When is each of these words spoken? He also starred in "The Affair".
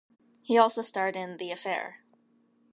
He 0.41 0.57
also 0.57 0.81
starred 0.81 1.15
in 1.15 1.37
"The 1.37 1.51
Affair". 1.51 1.99